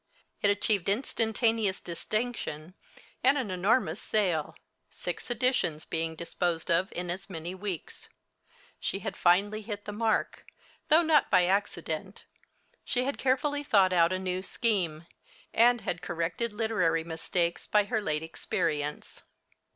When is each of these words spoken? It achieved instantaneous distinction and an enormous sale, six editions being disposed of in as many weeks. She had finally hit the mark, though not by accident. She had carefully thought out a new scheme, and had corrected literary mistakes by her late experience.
It 0.41 0.49
achieved 0.49 0.89
instantaneous 0.89 1.79
distinction 1.79 2.73
and 3.23 3.37
an 3.37 3.51
enormous 3.51 4.01
sale, 4.01 4.55
six 4.89 5.29
editions 5.29 5.85
being 5.85 6.15
disposed 6.15 6.71
of 6.71 6.91
in 6.93 7.11
as 7.11 7.29
many 7.29 7.53
weeks. 7.53 8.09
She 8.79 9.01
had 9.05 9.15
finally 9.15 9.61
hit 9.61 9.85
the 9.85 9.91
mark, 9.91 10.47
though 10.87 11.03
not 11.03 11.29
by 11.29 11.45
accident. 11.45 12.25
She 12.83 13.03
had 13.03 13.19
carefully 13.19 13.63
thought 13.63 13.93
out 13.93 14.11
a 14.11 14.17
new 14.17 14.41
scheme, 14.41 15.05
and 15.53 15.81
had 15.81 16.01
corrected 16.01 16.51
literary 16.51 17.03
mistakes 17.03 17.67
by 17.67 17.83
her 17.83 18.01
late 18.01 18.23
experience. 18.23 19.21